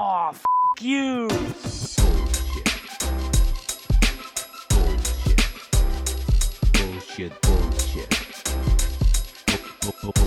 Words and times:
Oh, 0.00 0.30
f 0.30 0.44
you. 0.80 1.26
Bullshit, 6.72 7.32
bullshit. 7.42 8.10
Bullshit. 9.82 10.18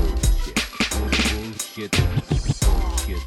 Bullshit. 1.71 1.91
Bullshit. 2.99 3.23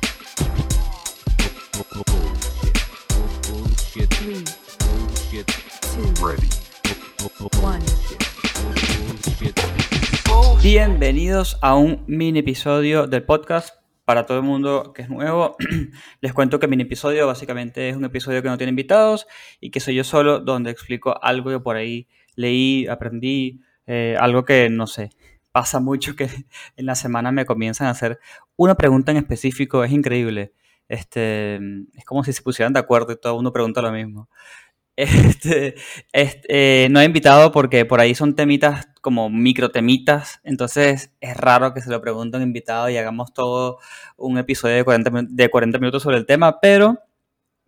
Bullshit. 3.49 4.11
Three, 4.13 4.45
Bullshit. 4.85 5.47
two, 5.81 6.13
Ready. 6.21 6.51
one. 7.63 7.81
Bullshit. 10.27 10.63
Bienvenidos 10.63 11.57
a 11.63 11.75
un 11.75 12.05
mini 12.07 12.41
episodio 12.41 13.07
del 13.07 13.23
podcast. 13.23 13.84
Para 14.05 14.27
todo 14.27 14.39
el 14.39 14.45
mundo 14.45 14.93
que 14.93 15.03
es 15.03 15.09
nuevo, 15.09 15.57
les 16.21 16.35
cuento 16.35 16.59
que 16.59 16.69
mini 16.69 16.83
episodio 16.83 17.27
básicamente 17.27 17.89
es 17.89 17.97
un 17.97 18.05
episodio 18.05 18.43
que 18.43 18.49
no 18.49 18.59
tiene 18.59 18.69
invitados 18.69 19.27
y 19.61 19.71
que 19.71 19.81
soy 19.81 19.95
yo 19.95 20.05
solo, 20.05 20.41
donde 20.41 20.71
explico 20.71 21.19
algo 21.23 21.51
que 21.51 21.61
por 21.61 21.77
ahí 21.77 22.07
leí, 22.37 22.87
aprendí, 22.87 23.63
eh, 23.87 24.17
algo 24.21 24.45
que 24.45 24.69
no 24.69 24.87
sé. 24.87 25.11
Pasa 25.53 25.81
mucho 25.81 26.17
que 26.17 26.29
en 26.77 26.87
la 26.87 26.95
semana 26.97 27.33
me 27.33 27.47
comienzan 27.47 27.87
a 27.87 27.91
hacer 27.91 28.21
una 28.57 28.75
pregunta 28.75 29.11
en 29.11 29.19
específico, 29.19 29.85
es 29.85 29.93
increíble. 29.93 30.53
Este, 30.87 31.57
es 31.95 32.05
como 32.05 32.25
si 32.25 32.35
se 32.35 32.43
pusieran 32.43 32.75
de 32.75 32.81
acuerdo 32.81 33.13
y 33.13 33.17
todo 33.17 33.37
mundo 33.37 33.53
pregunta 33.55 33.81
lo 33.81 33.91
mismo. 33.91 34.29
Este, 36.13 36.45
eh, 36.49 36.89
no 36.91 37.01
he 37.01 37.05
invitado 37.05 37.51
porque 37.53 37.85
por 37.85 38.01
ahí 38.01 38.15
son 38.15 38.35
temitas 38.37 38.87
como 39.01 39.29
micro 39.29 39.71
temitas, 39.71 40.41
entonces 40.45 41.11
es 41.21 41.37
raro 41.37 41.75
que 41.75 41.81
se 41.83 41.91
lo 41.91 42.01
pregunte 42.01 42.37
un 42.37 42.43
invitado 42.45 42.89
y 42.89 42.97
hagamos 42.97 43.35
todo 43.35 43.79
un 44.17 44.39
episodio 44.39 44.77
de 44.77 44.85
40, 44.85 45.11
min- 45.11 45.29
de 45.37 45.51
40 45.51 45.79
minutos 45.79 46.03
sobre 46.03 46.17
el 46.19 46.27
tema, 46.27 46.61
pero 46.61 47.01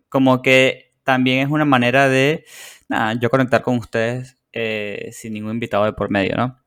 como 0.09 0.41
que 0.41 0.95
también 1.03 1.39
es 1.47 1.51
una 1.51 1.65
manera 1.65 2.09
de 2.09 2.45
yo 3.21 3.29
conectar 3.29 3.61
con 3.63 3.77
ustedes 3.77 4.37
eh, 4.53 5.09
sin 5.13 5.33
ningún 5.33 5.53
invitado 5.53 5.85
de 5.85 5.93
por 5.93 6.09
medio, 6.11 6.35
¿no? 6.37 6.59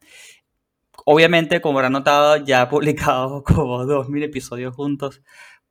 Obviamente, 1.07 1.61
como 1.61 1.79
habrán 1.79 1.93
notado, 1.93 2.37
ya 2.45 2.63
he 2.63 2.67
publicado 2.67 3.43
como 3.45 3.85
dos 3.87 4.09
mil 4.09 4.23
episodios 4.23 4.75
juntos. 4.75 5.23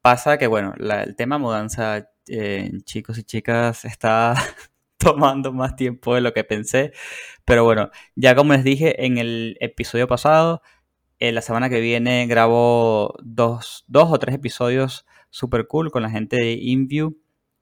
Pasa 0.02 0.38
que, 0.38 0.48
bueno, 0.48 0.74
el 0.78 1.16
tema 1.16 1.38
mudanza, 1.38 2.10
eh, 2.28 2.72
chicos 2.86 3.18
y 3.18 3.24
chicas, 3.24 3.86
está 3.86 4.34
tomando 5.14 5.54
más 5.54 5.76
tiempo 5.76 6.16
de 6.16 6.22
lo 6.22 6.34
que 6.34 6.44
pensé. 6.44 6.92
Pero 7.46 7.64
bueno, 7.64 7.90
ya 8.16 8.36
como 8.36 8.54
les 8.54 8.64
dije 8.64 9.06
en 9.06 9.18
el 9.18 9.58
episodio 9.62 10.08
pasado, 10.08 10.62
eh, 11.20 11.32
la 11.32 11.42
semana 11.42 11.70
que 11.70 11.82
viene 11.82 12.28
grabo 12.28 13.16
dos, 13.24 13.86
dos 13.88 14.10
o 14.12 14.20
tres 14.20 14.36
episodios 14.36 15.06
super 15.30 15.68
cool 15.68 15.92
con 15.92 16.04
la 16.04 16.10
gente 16.10 16.38
de 16.38 16.54
InView. 16.54 17.18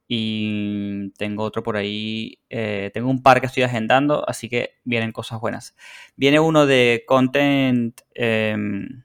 Y 0.10 1.12
tengo 1.18 1.44
otro 1.44 1.64
por 1.64 1.76
ahí. 1.78 2.40
eh, 2.50 2.92
tengo 2.94 3.10
un 3.10 3.22
par 3.24 3.42
que 3.42 3.48
estoy 3.48 3.64
agendando, 3.64 4.28
así 4.30 4.48
que 4.50 4.76
vienen 4.86 5.12
cosas 5.12 5.40
buenas. 5.42 5.76
Viene 6.16 6.40
uno 6.40 6.66
de 6.66 7.04
content. 7.08 8.00
em, 8.16 9.04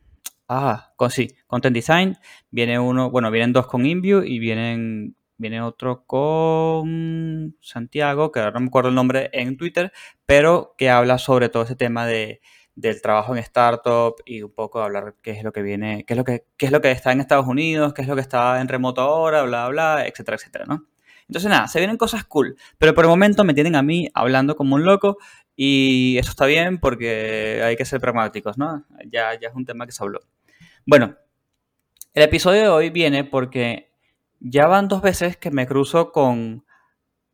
ah, 0.48 0.92
con, 0.96 1.10
sí, 1.10 1.28
content 1.46 1.74
design. 1.74 2.16
Viene 2.50 2.78
uno, 2.78 3.10
bueno, 3.10 3.30
vienen 3.30 3.52
dos 3.52 3.66
con 3.66 3.84
InView 3.86 4.22
y 4.24 4.38
vienen, 4.38 5.16
viene 5.42 5.60
otro 5.60 6.04
con 6.06 7.56
Santiago, 7.60 8.32
que 8.32 8.40
ahora 8.40 8.52
no 8.52 8.60
me 8.60 8.66
acuerdo 8.68 8.88
el 8.88 8.94
nombre 8.94 9.28
en 9.34 9.58
Twitter, 9.58 9.92
pero 10.24 10.74
que 10.78 10.88
habla 10.88 11.18
sobre 11.18 11.50
todo 11.50 11.64
ese 11.64 11.76
tema 11.76 12.06
de, 12.06 12.40
del 12.74 13.02
trabajo 13.02 13.34
en 13.34 13.40
startup 13.40 14.14
y 14.24 14.42
un 14.42 14.54
poco 14.54 14.80
hablar 14.80 15.16
qué 15.22 15.32
es 15.32 15.44
lo 15.44 15.52
que 15.52 15.62
viene, 15.62 16.04
qué 16.06 16.14
es 16.14 16.18
lo 16.18 16.24
que, 16.24 16.46
qué 16.56 16.66
es 16.66 16.72
lo 16.72 16.80
que 16.80 16.90
está 16.90 17.12
en 17.12 17.20
Estados 17.20 17.46
Unidos, 17.46 17.92
qué 17.92 18.02
es 18.02 18.08
lo 18.08 18.14
que 18.14 18.22
está 18.22 18.60
en 18.60 18.68
remoto 18.68 19.02
ahora, 19.02 19.42
bla, 19.42 19.68
bla, 19.68 20.06
etcétera, 20.06 20.36
etcétera, 20.36 20.64
¿no? 20.66 20.86
Entonces 21.28 21.50
nada, 21.50 21.68
se 21.68 21.78
vienen 21.78 21.96
cosas 21.96 22.24
cool, 22.24 22.56
pero 22.78 22.94
por 22.94 23.04
el 23.04 23.10
momento 23.10 23.44
me 23.44 23.54
tienen 23.54 23.76
a 23.76 23.82
mí 23.82 24.08
hablando 24.14 24.56
como 24.56 24.74
un 24.74 24.84
loco 24.84 25.18
y 25.54 26.16
eso 26.18 26.30
está 26.30 26.46
bien 26.46 26.78
porque 26.78 27.62
hay 27.64 27.76
que 27.76 27.84
ser 27.84 28.00
pragmáticos, 28.00 28.58
¿no? 28.58 28.84
Ya, 29.10 29.38
ya 29.38 29.48
es 29.48 29.54
un 29.54 29.64
tema 29.64 29.86
que 29.86 29.92
se 29.92 30.02
habló. 30.02 30.20
Bueno, 30.86 31.16
el 32.14 32.22
episodio 32.22 32.62
de 32.62 32.68
hoy 32.68 32.90
viene 32.90 33.24
porque 33.24 33.91
ya 34.44 34.66
van 34.66 34.88
dos 34.88 35.02
veces 35.02 35.36
que 35.36 35.50
me 35.50 35.66
cruzo 35.66 36.12
con, 36.12 36.64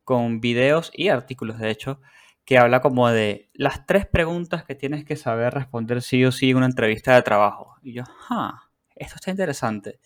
con 0.03 0.39
videos 0.41 0.91
y 0.93 1.09
artículos, 1.09 1.59
de 1.59 1.71
hecho, 1.71 1.99
que 2.45 2.57
habla 2.57 2.81
como 2.81 3.09
de 3.09 3.49
las 3.53 3.85
tres 3.85 4.05
preguntas 4.05 4.63
que 4.63 4.75
tienes 4.75 5.05
que 5.05 5.15
saber 5.15 5.53
responder 5.53 6.01
sí 6.01 6.23
o 6.25 6.31
sí 6.31 6.51
en 6.51 6.57
una 6.57 6.65
entrevista 6.65 7.15
de 7.15 7.21
trabajo. 7.21 7.75
Y 7.81 7.93
yo, 7.93 8.03
ah, 8.29 8.69
esto 8.95 9.15
está 9.15 9.31
interesante. 9.31 9.99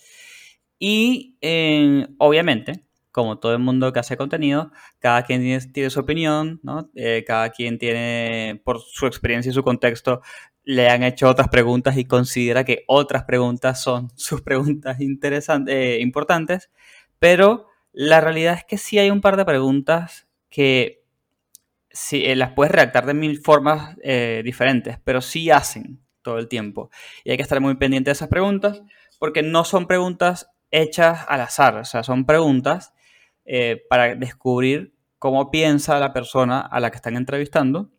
Y 0.79 1.37
eh, 1.41 2.07
obviamente, 2.17 2.85
como 3.13 3.39
todo 3.39 3.53
el 3.53 3.59
mundo 3.59 3.93
que 3.93 3.99
hace 3.99 4.17
contenido, 4.17 4.71
cada 4.99 5.23
quien 5.23 5.41
tiene, 5.71 5.89
su 5.89 5.99
opinión, 6.01 6.59
¿no? 6.63 6.89
Eh, 6.95 7.23
cada 7.25 7.51
quien 7.51 7.77
tiene, 7.77 8.61
por 8.65 8.81
su 8.81 9.05
experiencia 9.07 9.51
y 9.51 9.53
su 9.53 9.63
contexto, 9.63 10.21
le 10.65 10.89
han 10.89 11.03
hecho 11.03 11.29
otras 11.29 11.47
preguntas 11.49 11.95
y 11.97 12.05
considera 12.05 12.63
que 12.63 12.83
otras 12.87 13.23
preguntas 13.23 13.81
son 13.81 14.09
sus 14.15 14.41
preguntas 14.41 14.99
interesantes, 14.99 15.73
eh, 15.73 15.99
importantes, 16.01 16.69
pero 17.19 17.67
la 17.93 18.19
realidad 18.19 18.55
es 18.55 18.65
que 18.65 18.77
sí 18.77 18.99
hay 18.99 19.09
un 19.09 19.21
par 19.21 19.37
de 19.37 19.45
preguntas 19.45 20.27
que 20.49 21.03
sí, 21.91 22.25
eh, 22.25 22.35
las 22.35 22.53
puedes 22.53 22.71
redactar 22.71 23.05
de 23.05 23.13
mil 23.13 23.39
formas 23.39 23.95
eh, 24.03 24.41
diferentes, 24.43 24.97
pero 25.03 25.21
sí 25.21 25.51
hacen 25.51 26.01
todo 26.23 26.39
el 26.39 26.47
tiempo. 26.47 26.89
Y 27.23 27.31
hay 27.31 27.37
que 27.37 27.43
estar 27.43 27.61
muy 27.61 27.75
pendiente 27.75 28.09
de 28.09 28.13
esas 28.13 28.29
preguntas 28.29 28.81
porque 29.19 29.43
no 29.43 29.63
son 29.63 29.85
preguntas 29.87 30.49
hechas 30.71 31.25
al 31.27 31.41
azar, 31.41 31.77
o 31.77 31.85
sea, 31.85 32.03
son 32.03 32.25
preguntas 32.25 32.92
eh, 33.45 33.83
para 33.89 34.15
descubrir 34.15 34.93
cómo 35.19 35.51
piensa 35.51 35.99
la 35.99 36.13
persona 36.13 36.61
a 36.61 36.79
la 36.79 36.91
que 36.91 36.97
están 36.97 37.15
entrevistando 37.15 37.89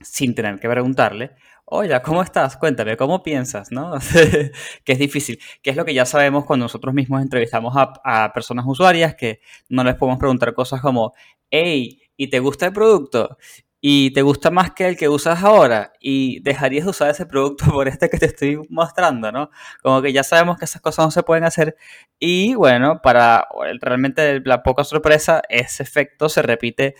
sin 0.00 0.34
tener 0.34 0.58
que 0.60 0.68
preguntarle, 0.68 1.32
oye, 1.64 1.98
¿cómo 2.02 2.22
estás? 2.22 2.56
Cuéntame, 2.56 2.96
¿cómo 2.96 3.22
piensas? 3.22 3.70
¿no? 3.70 3.92
que 4.84 4.92
es 4.92 4.98
difícil, 4.98 5.38
que 5.62 5.70
es 5.70 5.76
lo 5.76 5.84
que 5.84 5.94
ya 5.94 6.04
sabemos 6.04 6.44
cuando 6.44 6.64
nosotros 6.64 6.94
mismos 6.94 7.22
entrevistamos 7.22 7.74
a, 7.76 7.92
a 8.04 8.32
personas 8.32 8.64
usuarias, 8.68 9.14
que 9.14 9.40
no 9.68 9.84
les 9.84 9.94
podemos 9.94 10.18
preguntar 10.18 10.52
cosas 10.54 10.80
como, 10.80 11.14
hey, 11.50 12.02
¿y 12.16 12.28
te 12.28 12.38
gusta 12.38 12.66
el 12.66 12.72
producto? 12.72 13.38
¿Y 13.86 14.12
te 14.12 14.22
gusta 14.22 14.50
más 14.50 14.70
que 14.72 14.88
el 14.88 14.96
que 14.96 15.10
usas 15.10 15.44
ahora? 15.44 15.92
¿Y 16.00 16.40
dejarías 16.40 16.84
de 16.84 16.90
usar 16.90 17.10
ese 17.10 17.26
producto 17.26 17.66
por 17.70 17.86
este 17.86 18.08
que 18.08 18.16
te 18.16 18.24
estoy 18.24 18.58
mostrando, 18.70 19.30
no? 19.30 19.50
Como 19.82 20.00
que 20.00 20.10
ya 20.10 20.22
sabemos 20.22 20.56
que 20.56 20.64
esas 20.64 20.80
cosas 20.80 21.04
no 21.04 21.10
se 21.10 21.22
pueden 21.22 21.44
hacer. 21.44 21.76
Y 22.18 22.54
bueno, 22.54 23.02
para 23.02 23.46
realmente 23.82 24.40
la 24.40 24.62
poca 24.62 24.84
sorpresa, 24.84 25.42
ese 25.50 25.82
efecto 25.82 26.30
se 26.30 26.40
repite 26.40 26.94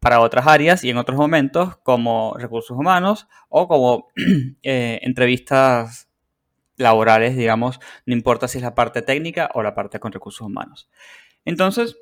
para 0.00 0.18
otras 0.18 0.48
áreas 0.48 0.82
y 0.82 0.90
en 0.90 0.96
otros 0.96 1.16
momentos 1.16 1.76
como 1.84 2.34
recursos 2.36 2.76
humanos 2.76 3.28
o 3.48 3.68
como 3.68 4.08
eh, 4.64 4.98
entrevistas 5.02 6.08
laborales, 6.78 7.36
digamos, 7.36 7.78
no 8.06 8.14
importa 8.14 8.48
si 8.48 8.58
es 8.58 8.64
la 8.64 8.74
parte 8.74 9.02
técnica 9.02 9.50
o 9.54 9.62
la 9.62 9.76
parte 9.76 10.00
con 10.00 10.10
recursos 10.10 10.40
humanos. 10.40 10.90
Entonces, 11.44 11.96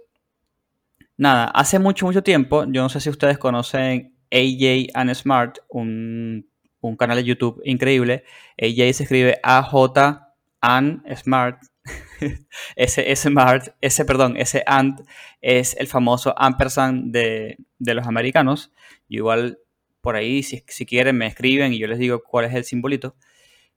nada, 1.16 1.46
hace 1.46 1.78
mucho, 1.78 2.06
mucho 2.06 2.22
tiempo, 2.22 2.64
yo 2.64 2.82
no 2.82 2.88
sé 2.88 3.00
si 3.00 3.10
ustedes 3.10 3.38
conocen 3.38 4.16
AJ 4.30 4.88
and 4.94 5.14
Smart, 5.14 5.58
un, 5.68 6.48
un 6.80 6.96
canal 6.96 7.16
de 7.16 7.24
YouTube 7.24 7.60
increíble. 7.64 8.24
AJ 8.60 8.94
se 8.94 9.02
escribe 9.04 9.40
AJ 9.42 10.20
and 10.60 11.16
Smart. 11.16 11.62
ese 12.76 13.16
Smart, 13.16 13.74
ese, 13.80 14.04
perdón, 14.04 14.36
ese 14.36 14.62
and 14.66 15.04
es 15.40 15.76
el 15.78 15.86
famoso 15.86 16.34
ampersand 16.36 17.12
de, 17.12 17.58
de 17.78 17.94
los 17.94 18.06
americanos. 18.06 18.72
Igual 19.08 19.58
por 20.00 20.16
ahí, 20.16 20.42
si, 20.42 20.64
si, 20.68 20.86
quieren, 20.86 21.16
me 21.16 21.26
escriben 21.26 21.72
y 21.72 21.78
yo 21.78 21.86
les 21.86 21.98
digo 21.98 22.22
cuál 22.22 22.46
es 22.46 22.54
el 22.54 22.64
simbolito. 22.64 23.16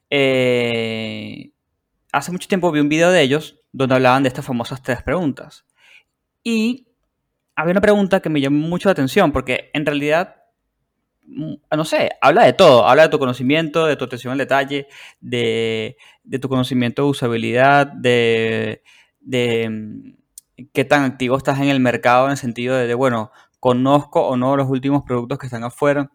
Eh, 0.09 1.51
hace 2.11 2.31
mucho 2.31 2.47
tiempo 2.47 2.71
vi 2.71 2.79
un 2.79 2.89
video 2.89 3.11
de 3.11 3.21
ellos 3.21 3.59
donde 3.71 3.95
hablaban 3.95 4.23
de 4.23 4.29
estas 4.29 4.45
famosas 4.45 4.81
tres 4.81 5.03
preguntas. 5.03 5.65
Y 6.43 6.87
había 7.59 7.71
una 7.71 7.81
pregunta 7.81 8.21
que 8.21 8.29
me 8.29 8.39
llamó 8.39 8.67
mucho 8.69 8.87
la 8.87 8.93
atención 8.93 9.33
porque 9.33 9.69
en 9.73 9.85
realidad, 9.85 10.37
no 11.25 11.83
sé, 11.83 12.11
habla 12.21 12.45
de 12.45 12.53
todo. 12.53 12.87
Habla 12.87 13.03
de 13.03 13.09
tu 13.09 13.19
conocimiento, 13.19 13.85
de 13.85 13.97
tu 13.97 14.05
atención 14.05 14.31
al 14.31 14.37
detalle, 14.37 14.87
de, 15.19 15.97
de 16.23 16.39
tu 16.39 16.47
conocimiento 16.47 17.03
de 17.03 17.09
usabilidad, 17.09 17.87
de, 17.87 18.81
de, 19.19 20.15
qué 20.71 20.85
tan 20.85 21.03
activo 21.03 21.35
estás 21.35 21.59
en 21.59 21.67
el 21.67 21.81
mercado 21.81 22.27
en 22.27 22.31
el 22.31 22.37
sentido 22.37 22.77
de, 22.77 22.87
de, 22.87 22.93
bueno, 22.93 23.31
conozco 23.59 24.25
o 24.25 24.37
no 24.37 24.55
los 24.55 24.69
últimos 24.69 25.03
productos 25.03 25.37
que 25.37 25.47
están 25.47 25.65
afuera. 25.65 26.09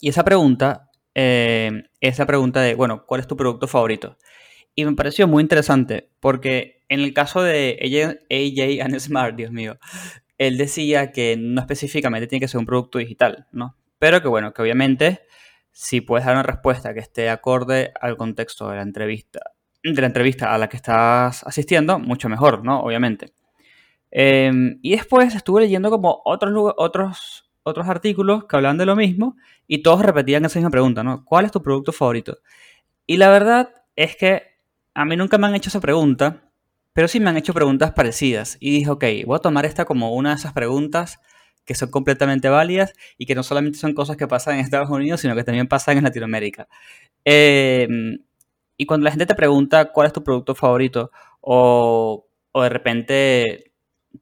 Y 0.00 0.08
esa 0.08 0.24
pregunta, 0.24 0.90
eh, 1.14 1.84
esa 2.00 2.26
pregunta 2.26 2.60
de, 2.60 2.74
bueno, 2.74 3.04
¿cuál 3.06 3.20
es 3.20 3.28
tu 3.28 3.36
producto 3.36 3.68
favorito? 3.68 4.18
Y 4.74 4.84
me 4.86 4.94
pareció 4.94 5.28
muy 5.28 5.42
interesante 5.42 6.10
porque 6.18 6.82
en 6.88 7.00
el 7.00 7.14
caso 7.14 7.42
de 7.42 7.78
AJ, 7.80 8.26
AJ 8.30 8.84
and 8.84 8.98
Smart, 8.98 9.36
Dios 9.36 9.50
mío, 9.50 9.78
él 10.46 10.58
decía 10.58 11.12
que 11.12 11.36
no 11.38 11.60
específicamente 11.60 12.26
tiene 12.26 12.40
que 12.40 12.48
ser 12.48 12.58
un 12.58 12.66
producto 12.66 12.98
digital, 12.98 13.46
¿no? 13.52 13.76
Pero 13.98 14.22
que 14.22 14.28
bueno, 14.28 14.52
que 14.52 14.62
obviamente 14.62 15.20
si 15.70 16.00
puedes 16.00 16.26
dar 16.26 16.34
una 16.34 16.42
respuesta 16.42 16.92
que 16.92 17.00
esté 17.00 17.30
acorde 17.30 17.92
al 18.00 18.16
contexto 18.16 18.68
de 18.68 18.76
la 18.76 18.82
entrevista 18.82 19.40
de 19.82 20.00
la 20.00 20.06
entrevista 20.06 20.54
a 20.54 20.58
la 20.58 20.68
que 20.68 20.76
estás 20.76 21.44
asistiendo, 21.44 21.98
mucho 21.98 22.28
mejor, 22.28 22.64
¿no? 22.64 22.80
Obviamente. 22.80 23.32
Eh, 24.10 24.52
y 24.80 24.92
después 24.92 25.34
estuve 25.34 25.62
leyendo 25.62 25.90
como 25.90 26.22
otros, 26.24 26.74
otros, 26.76 27.50
otros 27.62 27.88
artículos 27.88 28.44
que 28.44 28.54
hablaban 28.54 28.78
de 28.78 28.86
lo 28.86 28.94
mismo 28.94 29.36
y 29.66 29.82
todos 29.82 30.02
repetían 30.02 30.44
esa 30.44 30.58
misma 30.58 30.70
pregunta, 30.70 31.02
¿no? 31.02 31.24
¿Cuál 31.24 31.46
es 31.46 31.52
tu 31.52 31.62
producto 31.62 31.92
favorito? 31.92 32.38
Y 33.06 33.16
la 33.16 33.30
verdad 33.30 33.74
es 33.96 34.16
que 34.16 34.42
a 34.94 35.04
mí 35.04 35.16
nunca 35.16 35.38
me 35.38 35.46
han 35.46 35.54
hecho 35.54 35.70
esa 35.70 35.80
pregunta, 35.80 36.51
pero 36.92 37.08
sí 37.08 37.20
me 37.20 37.30
han 37.30 37.36
hecho 37.36 37.54
preguntas 37.54 37.92
parecidas. 37.92 38.56
Y 38.60 38.70
dije, 38.70 38.90
ok, 38.90 39.04
voy 39.26 39.36
a 39.36 39.40
tomar 39.40 39.66
esta 39.66 39.84
como 39.84 40.14
una 40.14 40.30
de 40.30 40.36
esas 40.36 40.52
preguntas 40.52 41.20
que 41.64 41.74
son 41.74 41.90
completamente 41.90 42.48
válidas 42.48 42.92
y 43.18 43.26
que 43.26 43.34
no 43.34 43.42
solamente 43.42 43.78
son 43.78 43.94
cosas 43.94 44.16
que 44.16 44.26
pasan 44.26 44.54
en 44.54 44.60
Estados 44.60 44.90
Unidos, 44.90 45.20
sino 45.20 45.34
que 45.34 45.44
también 45.44 45.68
pasan 45.68 45.98
en 45.98 46.04
Latinoamérica. 46.04 46.68
Eh, 47.24 47.88
y 48.76 48.86
cuando 48.86 49.04
la 49.04 49.10
gente 49.10 49.26
te 49.26 49.34
pregunta 49.34 49.92
cuál 49.92 50.08
es 50.08 50.12
tu 50.12 50.24
producto 50.24 50.54
favorito 50.54 51.12
o, 51.40 52.26
de 52.54 52.68
repente 52.68 53.72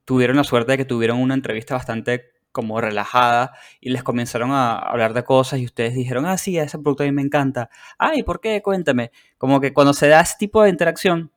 tuvieron 0.05 0.37
la 0.37 0.45
suerte 0.45 0.73
de 0.73 0.79
que 0.79 0.85
tuvieron 0.85 1.19
una 1.21 1.35
entrevista 1.35 1.75
bastante 1.75 2.33
como 2.53 2.81
relajada 2.81 3.53
y 3.81 3.91
les 3.91 4.03
comenzaron 4.03 4.51
a 4.53 4.77
hablar 4.77 5.15
de 5.15 5.25
cosas 5.25 5.61
y 5.61 5.65
ustedes 5.65 5.95
dijeron, 5.95 6.27
ah, 6.27 6.37
sí, 6.37 6.59
ese 6.59 6.79
producto 6.79 7.05
a 7.05 7.07
mí 7.07 7.13
me 7.13 7.23
encanta. 7.23 7.71
Ay, 7.99 8.23
¿por 8.23 8.41
qué? 8.41 8.61
Cuéntame. 8.61 9.13
Como 9.39 9.61
que 9.61 9.73
cuando 9.73 9.95
se 9.95 10.09
da 10.09 10.21
ese 10.21 10.35
tipo 10.39 10.63
de 10.63 10.71
interacción, 10.71 11.33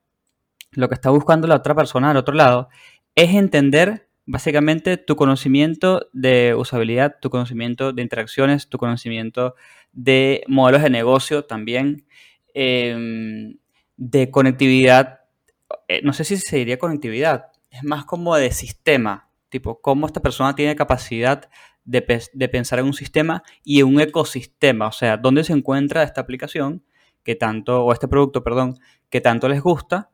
lo 0.75 0.87
que 0.89 0.95
está 0.95 1.09
buscando 1.09 1.47
la 1.47 1.55
otra 1.55 1.75
persona 1.75 2.11
al 2.11 2.17
otro 2.17 2.33
lado 2.35 2.69
es 3.15 3.33
entender 3.35 4.07
básicamente 4.25 4.97
tu 4.97 5.15
conocimiento 5.15 6.07
de 6.13 6.55
usabilidad, 6.55 7.17
tu 7.21 7.29
conocimiento 7.29 7.91
de 7.93 8.01
interacciones, 8.01 8.69
tu 8.69 8.77
conocimiento 8.77 9.55
de 9.91 10.43
modelos 10.47 10.81
de 10.81 10.89
negocio 10.89 11.45
también, 11.45 12.05
em, 12.53 13.57
de 13.97 14.31
conectividad. 14.31 15.19
eh, 15.87 16.01
no 16.03 16.13
sé 16.13 16.23
si 16.23 16.37
se 16.37 16.57
diría 16.57 16.77
conectividad, 16.77 17.47
es 17.71 17.83
más 17.83 18.05
como 18.05 18.35
de 18.35 18.51
sistema, 18.51 19.29
tipo 19.49 19.81
cómo 19.81 20.07
esta 20.07 20.21
persona 20.21 20.55
tiene 20.55 20.75
capacidad 20.75 21.49
de, 21.85 22.21
de 22.33 22.49
pensar 22.49 22.79
en 22.79 22.85
un 22.85 22.93
sistema 22.93 23.43
y 23.63 23.79
en 23.81 23.87
un 23.87 23.99
ecosistema, 24.01 24.87
o 24.87 24.91
sea, 24.91 25.17
dónde 25.17 25.43
se 25.43 25.53
encuentra 25.53 26.03
esta 26.03 26.21
aplicación 26.21 26.83
que 27.23 27.35
tanto, 27.35 27.83
o 27.85 27.93
este 27.93 28.07
producto, 28.07 28.43
perdón, 28.43 28.79
que 29.09 29.21
tanto 29.21 29.47
les 29.49 29.61
gusta 29.61 30.11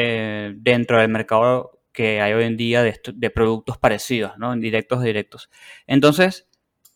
eh, 0.00 0.54
dentro 0.56 1.00
del 1.00 1.08
mercado 1.08 1.80
que 1.92 2.20
hay 2.20 2.32
hoy 2.32 2.44
en 2.44 2.56
día 2.56 2.82
de, 2.82 3.00
de 3.14 3.30
productos 3.30 3.78
parecidos, 3.78 4.38
¿no? 4.38 4.54
Indirectos, 4.54 5.02
directos. 5.02 5.50
Entonces, 5.86 6.48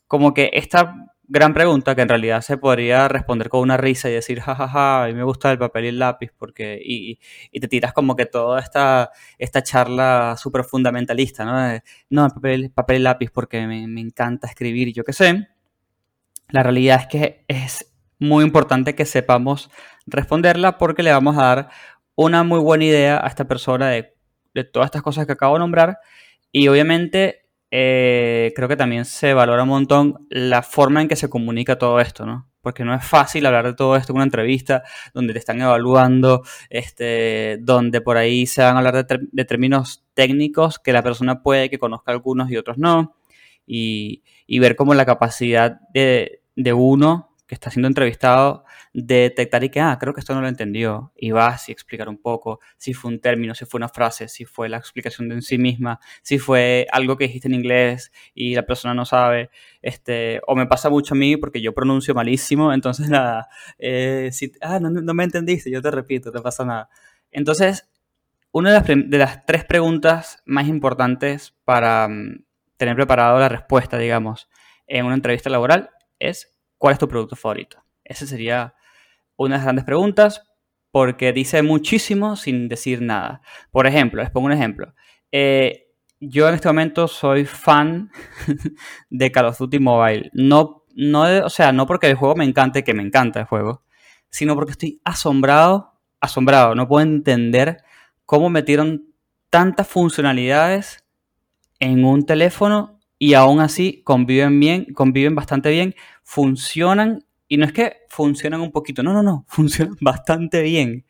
como 0.07 0.33
que 0.33 0.49
esta 0.53 0.95
gran 1.27 1.53
pregunta 1.53 1.95
que 1.95 2.01
en 2.01 2.09
realidad 2.09 2.41
se 2.41 2.57
podría 2.57 3.07
responder 3.07 3.49
con 3.49 3.61
una 3.61 3.75
risa 3.75 4.09
y 4.09 4.13
decir, 4.13 4.39
jajaja, 4.39 5.03
a 5.03 5.07
mí 5.07 5.13
me 5.13 5.23
gusta 5.23 5.51
el 5.51 5.57
papel 5.57 5.85
y 5.85 5.87
el 5.89 5.99
lápiz, 5.99 6.31
porque, 6.37 6.79
y, 6.81 7.19
y 7.51 7.59
te 7.59 7.67
tiras 7.67 7.91
como 7.91 8.15
que 8.15 8.25
toda 8.25 8.59
esta, 8.59 9.11
esta 9.37 9.63
charla 9.63 10.35
súper 10.37 10.63
fundamentalista, 10.63 11.43
¿no? 11.43 11.59
De, 11.59 11.83
no, 12.09 12.25
el 12.25 12.31
papel, 12.31 12.71
papel 12.71 12.97
y 12.97 12.99
lápiz 12.99 13.29
porque 13.31 13.67
me, 13.67 13.87
me 13.87 14.01
encanta 14.01 14.47
escribir, 14.47 14.93
yo 14.93 15.03
qué 15.03 15.11
sé. 15.13 15.47
La 16.49 16.63
realidad 16.63 17.01
es 17.01 17.07
que 17.07 17.45
es 17.47 17.93
muy 18.19 18.43
importante 18.45 18.95
que 18.95 19.05
sepamos 19.05 19.69
responderla 20.05 20.77
porque 20.77 21.03
le 21.03 21.11
vamos 21.11 21.37
a 21.37 21.43
dar 21.43 21.69
una 22.15 22.43
muy 22.43 22.59
buena 22.59 22.85
idea 22.85 23.23
a 23.23 23.27
esta 23.27 23.45
persona 23.47 23.89
de, 23.89 24.13
todas 24.71 24.87
estas 24.87 25.01
cosas 25.01 25.25
que 25.25 25.31
acabo 25.31 25.55
de 25.55 25.59
nombrar 25.59 25.97
y 26.51 26.67
obviamente 26.67 27.47
eh, 27.71 28.53
creo 28.55 28.67
que 28.67 28.75
también 28.75 29.05
se 29.05 29.33
valora 29.33 29.63
un 29.63 29.69
montón 29.69 30.27
la 30.29 30.61
forma 30.61 31.01
en 31.01 31.07
que 31.07 31.15
se 31.15 31.29
comunica 31.29 31.79
todo 31.79 31.99
esto, 31.99 32.25
¿no? 32.25 32.47
Porque 32.61 32.85
no 32.85 32.93
es 32.93 33.03
fácil 33.03 33.45
hablar 33.47 33.65
de 33.65 33.73
todo 33.73 33.95
esto 33.95 34.11
en 34.11 34.17
una 34.17 34.25
entrevista 34.25 34.83
donde 35.13 35.33
te 35.33 35.39
están 35.39 35.59
evaluando, 35.59 36.43
este, 36.69 37.57
donde 37.61 37.99
por 37.99 38.17
ahí 38.17 38.45
se 38.45 38.61
van 38.61 38.75
a 38.75 38.77
hablar 38.77 39.05
de, 39.05 39.45
términos 39.45 40.05
técnicos 40.13 40.77
que 40.77 40.93
la 40.93 41.01
persona 41.01 41.41
puede 41.41 41.69
que 41.69 41.79
conozca 41.79 42.11
algunos 42.11 42.51
y 42.51 42.57
otros 42.57 42.77
no, 42.77 43.15
y, 43.65 44.21
ver 44.59 44.75
como 44.75 44.93
la 44.93 45.05
capacidad 45.05 45.79
de 45.91 46.73
uno 46.73 47.32
que 47.47 47.55
está 47.55 47.69
siendo 47.69 47.87
entrevistado 47.87 48.63
de 48.93 49.15
detectar 49.15 49.63
y 49.63 49.69
que, 49.69 49.79
ah, 49.81 49.97
creo 49.99 50.13
que 50.13 50.21
esto 50.21 50.33
no 50.33 50.41
lo 50.41 50.47
entendió, 50.47 51.11
y 51.15 51.31
vas 51.31 51.67
y 51.69 51.71
explicar 51.71 52.07
un 52.07 52.17
poco 52.17 52.59
si 52.77 52.93
fue 52.93 53.11
un 53.11 53.19
término, 53.19 53.53
si 53.55 53.65
fue 53.65 53.79
una 53.79 53.89
frase, 53.89 54.27
si 54.27 54.45
fue 54.45 54.69
la 54.69 54.77
explicación 54.77 55.27
de 55.29 55.35
en 55.35 55.41
sí 55.41 55.57
misma, 55.57 55.99
si 56.21 56.39
fue 56.39 56.87
algo 56.91 57.17
que 57.17 57.25
dijiste 57.25 57.47
en 57.47 57.55
inglés 57.55 58.11
y 58.33 58.55
la 58.55 58.63
persona 58.65 58.93
no 58.93 59.05
sabe, 59.05 59.49
este, 59.81 60.41
o 60.47 60.55
me 60.55 60.67
pasa 60.67 60.89
mucho 60.89 61.15
a 61.15 61.17
mí 61.17 61.37
porque 61.37 61.61
yo 61.61 61.73
pronuncio 61.73 62.13
malísimo, 62.13 62.71
entonces 62.73 63.09
nada, 63.09 63.49
eh, 63.77 64.29
si, 64.31 64.51
ah, 64.61 64.79
no, 64.79 65.13
me 65.13 65.23
entendiste, 65.23 65.69
yo 65.71 65.81
te 65.81 65.91
repito, 65.91 66.31
no 66.31 66.41
pasa 66.41 66.63
nada. 66.65 66.89
Entonces, 67.31 67.89
una 68.51 68.71
de 68.71 68.79
las, 68.79 69.09
de 69.09 69.17
las 69.17 69.45
tres 69.45 69.65
preguntas 69.65 70.41
más 70.45 70.67
importantes 70.67 71.55
para 71.65 72.07
mm, 72.07 72.45
tener 72.77 72.95
preparado 72.95 73.39
la 73.39 73.49
respuesta, 73.49 73.97
digamos, 73.97 74.49
en 74.87 75.05
una 75.05 75.15
entrevista 75.15 75.49
laboral 75.49 75.89
es 76.19 76.52
¿cuál 76.83 76.91
es 76.91 76.99
tu 76.99 77.07
producto 77.07 77.37
favorito? 77.37 77.81
Esa 78.03 78.25
sería 78.25 78.75
una 79.37 79.55
de 79.55 79.59
las 79.59 79.63
grandes 79.63 79.85
preguntas 79.85 80.43
porque 80.91 81.31
dice 81.31 81.61
muchísimo 81.61 82.35
sin 82.35 82.67
decir 82.67 83.01
nada. 83.01 83.41
Por 83.71 83.87
ejemplo, 83.87 84.21
les 84.21 84.29
pongo 84.29 84.47
un 84.47 84.51
ejemplo. 84.51 84.93
Eh, 85.31 85.87
yo 86.19 86.49
en 86.49 86.55
este 86.55 86.67
momento 86.67 87.07
soy 87.07 87.45
fan 87.45 88.11
de 89.09 89.31
Call 89.31 89.45
of 89.45 89.57
Duty 89.57 89.79
Mobile. 89.79 90.29
No, 90.33 90.83
no, 90.93 91.21
o 91.45 91.49
sea, 91.49 91.71
no 91.71 91.87
porque 91.87 92.07
el 92.07 92.15
juego 92.15 92.35
me 92.35 92.43
encante, 92.43 92.83
que 92.83 92.93
me 92.93 93.01
encanta 93.01 93.39
el 93.39 93.45
juego, 93.45 93.85
sino 94.29 94.53
porque 94.53 94.71
estoy 94.71 94.99
asombrado, 95.05 96.01
asombrado. 96.19 96.75
No 96.75 96.89
puedo 96.89 97.07
entender 97.07 97.77
cómo 98.25 98.49
metieron 98.49 99.05
tantas 99.49 99.87
funcionalidades 99.87 101.05
en 101.79 102.03
un 102.03 102.25
teléfono 102.25 102.99
y 103.23 103.35
aún 103.35 103.61
así 103.61 104.01
conviven 104.03 104.59
bien, 104.59 104.93
conviven 104.93 105.33
bastante 105.33 105.69
bien, 105.69 105.95
funcionan 106.23 107.25
y 107.47 107.57
no 107.57 107.65
es 107.65 107.73
que 107.73 107.97
funcionan 108.09 108.61
un 108.61 108.71
poquito, 108.71 109.03
no, 109.03 109.13
no, 109.13 109.21
no, 109.23 109.45
funcionan 109.49 109.97
bastante 110.01 110.61
bien. 110.61 111.05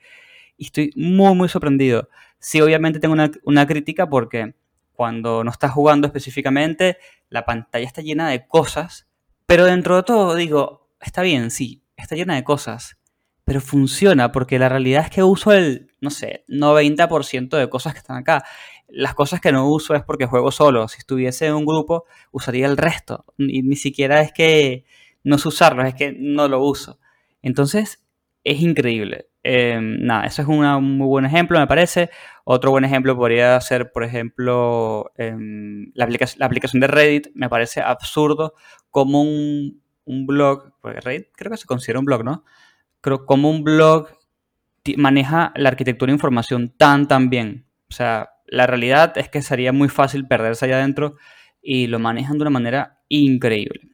Y 0.58 0.66
estoy 0.66 0.92
muy, 0.96 1.34
muy 1.36 1.50
sorprendido. 1.50 2.10
Sí, 2.40 2.62
obviamente 2.62 3.00
tengo 3.00 3.14
una, 3.14 3.32
una 3.44 3.66
crítica 3.66 4.10
porque 4.10 4.54
cuando 4.92 5.44
no 5.44 5.52
estás 5.52 5.72
jugando 5.72 6.08
específicamente, 6.08 6.98
la 7.30 7.46
pantalla 7.46 7.86
está 7.86 8.02
llena 8.02 8.30
de 8.30 8.48
cosas, 8.48 9.08
pero 9.46 9.66
dentro 9.66 9.96
de 9.96 10.04
todo 10.04 10.36
digo, 10.36 10.90
está 11.02 11.22
bien, 11.22 11.50
sí, 11.52 11.84
está 11.98 12.16
llena 12.16 12.36
de 12.36 12.44
cosas, 12.44 12.98
pero 13.46 13.62
funciona 13.62 14.32
porque 14.32 14.60
la 14.60 14.70
realidad 14.70 15.04
es 15.04 15.10
que 15.10 15.24
uso 15.24 15.52
el, 15.52 15.92
no 16.00 16.10
sé, 16.10 16.46
90% 16.48 17.58
de 17.58 17.70
cosas 17.70 17.94
que 17.94 18.00
están 18.00 18.18
acá. 18.18 18.44
Las 18.88 19.16
cosas 19.16 19.42
que 19.42 19.52
no 19.52 19.70
uso 19.70 19.96
es 19.96 20.04
porque 20.04 20.28
juego 20.28 20.52
solo. 20.52 20.88
Si 20.88 21.00
estuviese 21.00 21.48
en 21.48 21.56
un 21.56 21.66
grupo, 21.66 22.06
usaría 22.32 22.68
el 22.68 22.78
resto. 22.78 23.26
Y 23.38 23.64
ni 23.64 23.76
siquiera 23.76 24.22
es 24.22 24.32
que 24.32 24.86
no 25.24 25.38
sé 25.38 25.48
usarlos, 25.48 25.86
es 25.88 25.96
que 25.96 26.16
no 26.18 26.48
lo 26.48 26.64
uso. 26.64 27.00
Entonces, 27.42 28.04
es 28.44 28.62
increíble. 28.62 29.28
Eh, 29.44 29.80
nada, 29.82 30.26
eso 30.26 30.42
es 30.42 30.48
un 30.48 30.98
muy 30.98 31.08
buen 31.08 31.26
ejemplo, 31.26 31.60
me 31.60 31.68
parece. 31.68 32.10
Otro 32.46 32.72
buen 32.72 32.86
ejemplo 32.86 33.16
podría 33.16 33.60
ser, 33.62 33.92
por 33.92 34.04
ejemplo, 34.04 35.12
em, 35.18 35.92
la, 35.96 36.06
aplica- 36.06 36.26
la 36.38 36.46
aplicación 36.46 36.80
de 36.82 36.88
Reddit. 36.88 37.28
Me 37.36 37.50
parece 37.50 37.82
absurdo 37.82 38.54
como 38.90 39.22
un, 39.22 39.82
un 40.06 40.26
blog, 40.26 40.74
porque 40.82 41.02
Reddit 41.02 41.28
creo 41.36 41.52
que 41.52 41.58
se 41.58 41.66
considera 41.68 42.00
un 42.00 42.06
blog, 42.06 42.24
¿no? 42.24 42.44
Creo 43.02 43.26
como 43.26 43.50
un 43.50 43.64
blog 43.64 44.10
maneja 44.98 45.52
la 45.56 45.70
arquitectura 45.70 46.10
de 46.12 46.16
información 46.16 46.74
tan, 46.78 47.08
tan 47.08 47.30
bien. 47.30 47.66
O 47.90 47.94
sea, 47.94 48.30
la 48.48 48.68
realidad 48.68 49.18
es 49.18 49.30
que 49.30 49.42
sería 49.42 49.72
muy 49.72 49.90
fácil 49.90 50.28
perderse 50.28 50.66
allá 50.66 50.76
adentro 50.78 51.16
y 51.62 51.88
lo 51.88 52.00
manejan 52.00 52.38
de 52.38 52.42
una 52.44 52.50
manera 52.50 53.00
increíble. 53.10 53.93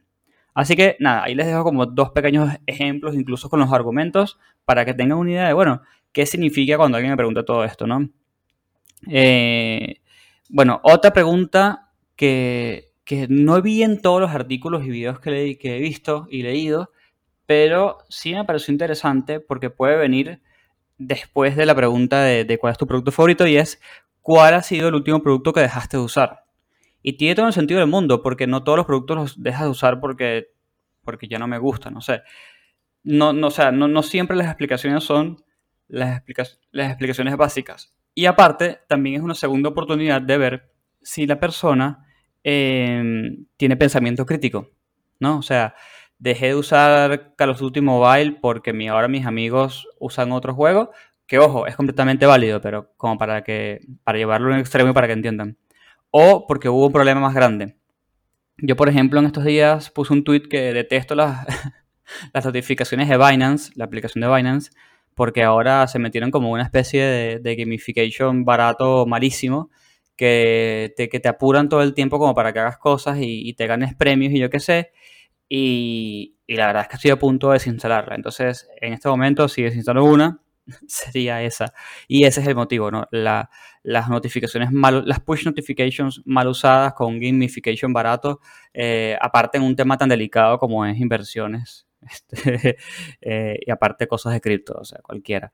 Así 0.54 0.76
que 0.76 0.96
nada, 1.00 1.24
ahí 1.24 1.34
les 1.34 1.46
dejo 1.46 1.64
como 1.64 1.86
dos 1.86 2.10
pequeños 2.10 2.50
ejemplos, 2.66 3.14
incluso 3.14 3.48
con 3.48 3.60
los 3.60 3.72
argumentos, 3.72 4.38
para 4.64 4.84
que 4.84 4.94
tengan 4.94 5.18
una 5.18 5.30
idea 5.30 5.46
de, 5.48 5.52
bueno, 5.54 5.82
qué 6.12 6.26
significa 6.26 6.76
cuando 6.76 6.96
alguien 6.96 7.12
me 7.12 7.16
pregunta 7.16 7.44
todo 7.44 7.64
esto, 7.64 7.86
¿no? 7.86 8.08
Eh, 9.08 10.00
bueno, 10.48 10.80
otra 10.82 11.12
pregunta 11.12 11.90
que, 12.16 12.92
que 13.04 13.26
no 13.28 13.62
vi 13.62 13.82
en 13.82 14.02
todos 14.02 14.20
los 14.20 14.30
artículos 14.30 14.84
y 14.84 14.90
videos 14.90 15.20
que, 15.20 15.58
que 15.58 15.76
he 15.76 15.80
visto 15.80 16.26
y 16.30 16.42
leído, 16.42 16.90
pero 17.46 17.98
sí 18.08 18.34
me 18.34 18.44
pareció 18.44 18.72
interesante 18.72 19.40
porque 19.40 19.70
puede 19.70 19.96
venir 19.96 20.40
después 20.98 21.56
de 21.56 21.66
la 21.66 21.74
pregunta 21.74 22.22
de 22.22 22.58
cuál 22.60 22.72
es 22.72 22.78
tu 22.78 22.86
producto 22.86 23.12
favorito 23.12 23.46
y 23.46 23.56
es 23.56 23.80
cuál 24.20 24.54
ha 24.54 24.62
sido 24.62 24.88
el 24.88 24.94
último 24.94 25.22
producto 25.22 25.52
que 25.52 25.60
dejaste 25.60 25.96
de 25.96 26.02
usar. 26.02 26.44
Y 27.02 27.14
tiene 27.14 27.34
todo 27.34 27.46
el 27.46 27.52
sentido 27.52 27.80
del 27.80 27.88
mundo, 27.88 28.22
porque 28.22 28.46
no 28.46 28.62
todos 28.62 28.78
los 28.78 28.86
productos 28.86 29.16
los 29.16 29.42
dejas 29.42 29.62
de 29.62 29.68
usar 29.70 30.00
porque, 30.00 30.48
porque 31.02 31.28
ya 31.28 31.38
no 31.38 31.48
me 31.48 31.58
gustan, 31.58 31.94
no 31.94 32.00
sé. 32.00 32.22
No, 33.02 33.32
no, 33.32 33.48
o 33.48 33.50
sea, 33.50 33.72
no, 33.72 33.88
no 33.88 34.02
siempre 34.02 34.36
las 34.36 34.46
explicaciones 34.48 35.04
son 35.04 35.42
las, 35.88 36.16
explica- 36.16 36.46
las 36.72 36.88
explicaciones 36.90 37.36
básicas. 37.36 37.94
Y 38.14 38.26
aparte, 38.26 38.80
también 38.88 39.16
es 39.16 39.22
una 39.22 39.34
segunda 39.34 39.70
oportunidad 39.70 40.20
de 40.22 40.38
ver 40.38 40.72
si 41.02 41.26
la 41.26 41.40
persona 41.40 42.06
eh, 42.44 43.02
tiene 43.56 43.76
pensamiento 43.76 44.26
crítico, 44.26 44.70
¿no? 45.18 45.38
O 45.38 45.42
sea, 45.42 45.74
dejé 46.18 46.48
de 46.48 46.54
usar 46.56 47.34
Call 47.36 47.50
of 47.50 47.60
Duty 47.60 47.80
Mobile 47.80 48.38
porque 48.42 48.72
mi, 48.72 48.88
ahora 48.88 49.08
mis 49.08 49.24
amigos 49.26 49.88
usan 49.98 50.32
otro 50.32 50.54
juego 50.54 50.90
que 51.26 51.38
ojo, 51.38 51.66
es 51.68 51.76
completamente 51.76 52.26
válido, 52.26 52.60
pero 52.60 52.92
como 52.96 53.16
para 53.16 53.44
que 53.44 53.80
para 54.04 54.18
llevarlo 54.18 54.50
a 54.50 54.54
un 54.54 54.60
extremo 54.60 54.90
y 54.90 54.92
para 54.92 55.06
que 55.06 55.12
entiendan. 55.12 55.56
O 56.10 56.46
porque 56.46 56.68
hubo 56.68 56.86
un 56.86 56.92
problema 56.92 57.20
más 57.20 57.34
grande. 57.34 57.76
Yo, 58.58 58.76
por 58.76 58.88
ejemplo, 58.88 59.20
en 59.20 59.26
estos 59.26 59.44
días 59.44 59.90
puse 59.90 60.12
un 60.12 60.24
tweet 60.24 60.42
que 60.42 60.72
detesto 60.72 61.14
las, 61.14 61.46
las 62.34 62.44
notificaciones 62.44 63.08
de 63.08 63.16
Binance, 63.16 63.72
la 63.76 63.84
aplicación 63.84 64.20
de 64.22 64.34
Binance, 64.34 64.70
porque 65.14 65.42
ahora 65.42 65.86
se 65.86 65.98
metieron 65.98 66.30
como 66.30 66.50
una 66.50 66.62
especie 66.62 67.02
de, 67.02 67.38
de 67.38 67.56
gamification 67.56 68.44
barato, 68.44 69.06
malísimo, 69.06 69.70
que 70.16 70.92
te, 70.96 71.08
que 71.08 71.20
te 71.20 71.28
apuran 71.28 71.70
todo 71.70 71.82
el 71.82 71.94
tiempo 71.94 72.18
como 72.18 72.34
para 72.34 72.52
que 72.52 72.58
hagas 72.58 72.76
cosas 72.76 73.18
y, 73.20 73.54
te 73.54 73.66
ganes 73.66 73.94
premios 73.94 74.34
y 74.34 74.38
yo 74.38 74.50
qué 74.50 74.60
sé. 74.60 74.92
Y, 75.48 76.36
y 76.46 76.56
la 76.56 76.66
verdad 76.66 76.82
es 76.82 76.88
que 76.88 76.96
estoy 76.96 77.10
a 77.12 77.18
punto 77.18 77.48
de 77.48 77.54
desinstalarla. 77.54 78.16
Entonces, 78.16 78.68
en 78.80 78.92
este 78.92 79.08
momento, 79.08 79.48
si 79.48 79.62
desinstalo 79.62 80.04
una, 80.04 80.42
sería 80.88 81.42
esa. 81.42 81.72
Y 82.08 82.24
ese 82.24 82.40
es 82.40 82.46
el 82.46 82.54
motivo, 82.54 82.90
¿no? 82.90 83.06
La- 83.10 83.50
las 83.82 84.08
notificaciones 84.10 84.72
mal, 84.72 85.04
las 85.06 85.20
push 85.20 85.46
notifications 85.46 86.20
mal 86.26 86.48
usadas 86.48 86.92
con 86.94 87.18
gamification 87.20 87.92
barato, 87.92 88.40
eh, 88.74 89.16
aparte 89.20 89.56
en 89.58 89.64
un 89.64 89.74
tema 89.76 89.96
tan 89.96 90.08
delicado 90.10 90.58
como 90.58 90.84
es 90.84 90.98
inversiones, 90.98 91.86
este, 92.02 92.76
eh, 93.22 93.58
y 93.66 93.70
aparte 93.70 94.06
cosas 94.06 94.32
de 94.34 94.40
cripto, 94.40 94.74
o 94.78 94.84
sea, 94.84 95.00
cualquiera. 95.02 95.52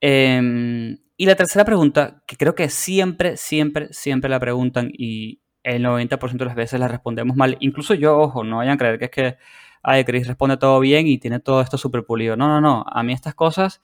Em, 0.00 0.98
y 1.16 1.26
la 1.26 1.36
tercera 1.36 1.64
pregunta, 1.64 2.22
que 2.26 2.36
creo 2.36 2.54
que 2.54 2.68
siempre, 2.68 3.36
siempre, 3.36 3.92
siempre 3.92 4.28
la 4.30 4.40
preguntan 4.40 4.90
y 4.92 5.40
el 5.62 5.82
90% 5.82 6.44
de 6.44 6.48
las 6.48 6.56
veces 6.56 6.80
la 6.80 6.88
respondemos 6.88 7.36
mal. 7.36 7.56
Incluso 7.60 7.94
yo, 7.94 8.18
ojo, 8.18 8.42
no 8.44 8.56
vayan 8.58 8.74
a 8.74 8.78
creer 8.78 8.98
que 8.98 9.04
es 9.06 9.10
que, 9.12 9.36
ay, 9.82 10.04
Chris 10.04 10.26
responde 10.26 10.56
todo 10.56 10.80
bien 10.80 11.06
y 11.06 11.18
tiene 11.18 11.38
todo 11.40 11.60
esto 11.60 11.78
súper 11.78 12.04
pulido. 12.04 12.36
No, 12.36 12.48
no, 12.48 12.60
no. 12.60 12.84
A 12.88 13.02
mí 13.04 13.12
estas 13.12 13.34
cosas 13.34 13.80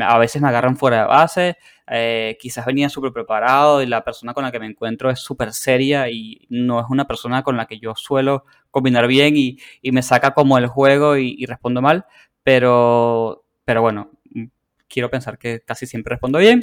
a 0.00 0.18
veces 0.18 0.40
me 0.40 0.48
agarran 0.48 0.76
fuera 0.76 1.02
de 1.02 1.06
base. 1.06 1.56
eh, 1.88 2.36
quizás 2.40 2.64
venía 2.64 2.88
súper 2.88 3.12
preparado 3.12 3.82
y 3.82 3.86
la 3.86 4.02
persona 4.04 4.32
con 4.34 4.44
la 4.44 4.52
que 4.52 4.60
me 4.60 4.66
encuentro 4.66 5.10
es 5.10 5.20
súper 5.20 5.52
seria 5.52 6.08
y 6.08 6.46
no 6.48 6.80
es 6.80 6.86
una 6.88 7.06
persona 7.06 7.42
con 7.42 7.56
la 7.56 7.66
que 7.66 7.78
yo 7.78 7.94
suelo 7.94 8.44
combinar 8.70 9.06
bien 9.06 9.36
y, 9.36 9.58
y 9.82 9.92
me 9.92 10.02
saca 10.02 10.32
como 10.34 10.58
el 10.58 10.66
juego 10.66 11.16
y, 11.16 11.44
respondo 11.46 11.82
mal. 11.82 12.06
Pero, 12.42 13.44
pero 13.64 13.82
bueno, 13.82 14.10
mm, 14.34 14.46
quiero 14.88 15.10
pensar 15.10 15.38
que 15.38 15.60
casi 15.60 15.86
siempre 15.86 16.12
respondo 16.14 16.38
bien. 16.38 16.62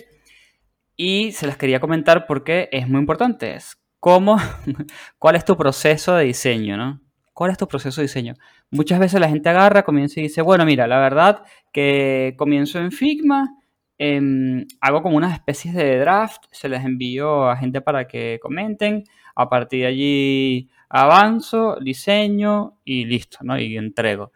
Y 0.95 1.31
se 1.31 1.48
las 1.48 1.57
quería 1.57 1.79
comentar 1.79 2.27
porque 2.27 2.69
es 2.71 2.88
muy 2.89 3.00
importante. 3.00 3.55
Es 3.55 3.77
cómo, 4.00 4.38
cuál 5.19 5.36
es 5.36 5.45
tu 5.45 5.55
proceso 5.57 6.15
de 6.15 6.25
diseño, 6.25 6.77
¿no? 6.77 7.01
¿Cuál 7.33 7.51
es 7.51 7.57
tu 7.57 7.67
proceso 7.67 8.01
de 8.01 8.07
diseño? 8.07 8.33
Muchas 8.71 8.99
veces 8.99 9.19
la 9.19 9.29
gente 9.29 9.49
agarra, 9.49 9.83
comienza 9.83 10.19
y 10.19 10.23
dice, 10.23 10.41
bueno, 10.41 10.65
mira, 10.65 10.85
la 10.88 10.99
verdad 10.99 11.43
que 11.73 12.35
comienzo 12.38 12.79
en 12.79 12.91
Figma, 12.91 13.55
em, 13.97 14.65
hago 14.81 15.01
como 15.01 15.17
unas 15.17 15.33
especies 15.33 15.73
de 15.73 15.97
draft, 15.99 16.43
se 16.51 16.69
les 16.69 16.85
envío 16.85 17.49
a 17.49 17.57
gente 17.57 17.81
para 17.81 18.07
que 18.07 18.39
comenten, 18.41 19.03
a 19.35 19.49
partir 19.49 19.81
de 19.81 19.88
allí 19.88 20.69
avanzo, 20.89 21.77
diseño 21.81 22.79
y 22.85 23.05
listo, 23.05 23.39
¿no? 23.41 23.59
Y 23.59 23.75
entrego. 23.77 24.31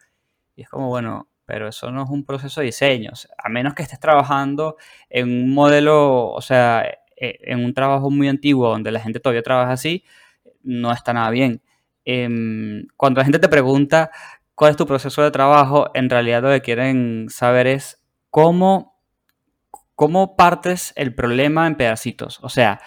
Y 0.56 0.62
es 0.62 0.68
como, 0.68 0.88
bueno, 0.88 1.28
pero 1.46 1.68
eso 1.68 1.90
no 1.90 2.04
es 2.04 2.10
un 2.10 2.24
proceso 2.24 2.60
de 2.60 2.66
diseño. 2.66 3.12
a 3.38 3.48
menos 3.48 3.74
que 3.74 3.82
estés 3.82 4.00
trabajando 4.00 4.76
en 5.10 5.28
un 5.30 5.54
modelo, 5.54 6.30
o 6.32 6.40
sea, 6.40 6.84
e- 7.16 7.38
en 7.42 7.64
un 7.64 7.74
trabajo 7.74 8.10
muy 8.10 8.28
antiguo 8.28 8.68
donde 8.70 8.90
la 8.92 9.00
gente 9.00 9.20
todavía 9.20 9.42
trabaja 9.42 9.72
así, 9.72 10.04
no 10.62 10.92
está 10.92 11.12
nada 11.12 11.30
bien. 11.30 11.62
Em, 12.04 12.86
cuando 12.96 13.20
la 13.20 13.24
gente 13.24 13.38
te 13.38 13.48
pregunta 13.48 14.10
cuál 14.54 14.70
es 14.72 14.76
tu 14.76 14.86
proceso 14.86 15.22
de 15.22 15.30
trabajo, 15.30 15.90
en 15.94 16.10
realidad 16.10 16.42
lo 16.42 16.50
que 16.50 16.60
quieren 16.60 17.26
saber 17.28 17.66
es 17.66 18.02
cómo, 18.30 19.00
cómo 19.94 20.36
partes 20.36 20.92
el 20.96 21.14
problema 21.14 21.66
en 21.66 21.76
pedacitos. 21.76 22.40
O 22.42 22.48
sea, 22.48 22.80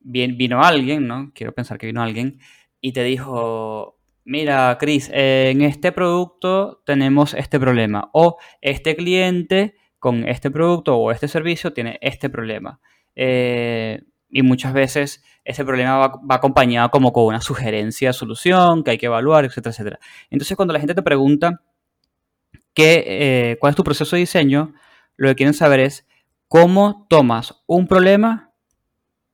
vino 0.00 0.62
alguien, 0.62 1.06
¿no? 1.06 1.30
Quiero 1.34 1.54
pensar 1.54 1.78
que 1.78 1.86
vino 1.86 2.02
alguien 2.02 2.40
y 2.80 2.92
te 2.92 3.04
dijo, 3.04 3.98
mira, 4.24 4.76
Chris, 4.78 5.10
en 5.12 5.62
este 5.62 5.92
producto 5.92 6.82
tenemos 6.84 7.34
este 7.34 7.60
problema. 7.60 8.10
O 8.12 8.38
este 8.60 8.96
cliente 8.96 9.76
con 9.98 10.28
este 10.28 10.50
producto 10.50 10.96
o 10.96 11.12
este 11.12 11.28
servicio 11.28 11.72
tiene 11.72 11.98
este 12.02 12.28
problema. 12.28 12.80
Eh, 13.14 14.02
y 14.32 14.42
muchas 14.42 14.72
veces 14.72 15.22
ese 15.44 15.64
problema 15.64 15.98
va, 16.08 16.34
acompañado 16.34 16.90
como 16.90 17.12
con 17.12 17.26
una 17.26 17.40
sugerencia 17.40 18.12
solución 18.12 18.82
que 18.82 18.92
hay 18.92 18.98
que 18.98 19.06
evaluar, 19.06 19.44
etcétera, 19.44 19.70
etcétera. 19.70 20.00
Entonces, 20.30 20.56
cuando 20.56 20.74
la 20.74 20.80
gente 20.80 20.94
te 20.94 21.02
pregunta 21.02 21.62
qué, 22.74 23.04
eh, 23.06 23.56
cuál 23.60 23.70
es 23.70 23.76
tu 23.76 23.84
proceso 23.84 24.16
de 24.16 24.20
diseño, 24.20 24.74
lo 25.16 25.28
que 25.28 25.36
quieren 25.36 25.54
saber 25.54 25.78
es 25.78 26.08
cómo 26.48 27.06
tomas 27.08 27.62
un 27.66 27.86
problema 27.86 28.52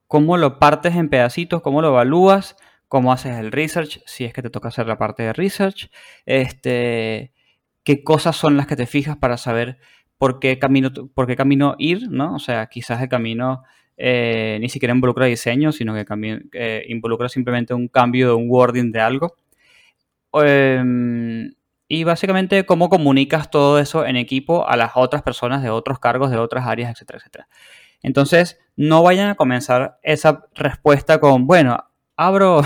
cómo 0.09 0.37
lo 0.37 0.57
partes 0.57 0.95
en 0.95 1.07
pedacitos, 1.07 1.61
cómo 1.61 1.83
lo 1.83 1.89
evalúas, 1.89 2.57
cómo 2.87 3.13
haces 3.13 3.37
el 3.37 3.51
research, 3.51 4.01
si 4.07 4.25
es 4.25 4.33
que 4.33 4.41
te 4.41 4.49
toca 4.49 4.69
hacer 4.69 4.87
la 4.87 4.97
parte 4.97 5.21
de 5.21 5.33
research, 5.33 5.91
este, 6.25 7.31
qué 7.83 8.03
cosas 8.03 8.35
son 8.35 8.57
las 8.57 8.65
que 8.65 8.75
te 8.75 8.87
fijas 8.87 9.17
para 9.17 9.37
saber 9.37 9.77
por 10.17 10.39
qué 10.39 10.57
camino, 10.57 10.89
por 11.13 11.27
qué 11.27 11.35
camino 11.35 11.75
ir, 11.77 12.09
¿no? 12.09 12.33
O 12.33 12.39
sea, 12.39 12.65
quizás 12.69 12.99
el 13.03 13.07
camino 13.07 13.61
eh, 14.01 14.57
ni 14.61 14.69
siquiera 14.69 14.95
involucra 14.95 15.25
diseño, 15.25 15.73
sino 15.73 15.93
que 15.93 16.05
cami- 16.05 16.49
eh, 16.53 16.85
involucra 16.87 17.27
simplemente 17.27 17.73
un 17.73 17.89
cambio 17.89 18.29
de 18.29 18.33
un 18.33 18.45
wording 18.49 18.91
de 18.91 19.01
algo. 19.01 19.35
Em, 20.33 21.53
y 21.87 22.03
básicamente 22.03 22.65
cómo 22.65 22.87
comunicas 22.89 23.49
todo 23.49 23.79
eso 23.79 24.05
en 24.05 24.15
equipo 24.15 24.67
a 24.67 24.77
las 24.77 24.91
otras 24.95 25.21
personas 25.23 25.63
de 25.63 25.69
otros 25.69 25.99
cargos, 25.99 26.31
de 26.31 26.37
otras 26.37 26.65
áreas, 26.65 26.91
etcétera, 26.91 27.19
etcétera. 27.19 27.47
Entonces, 28.01 28.59
no 28.77 29.03
vayan 29.03 29.29
a 29.29 29.35
comenzar 29.35 29.99
esa 30.03 30.45
respuesta 30.55 31.19
con, 31.19 31.45
bueno, 31.47 31.77
abro, 32.15 32.61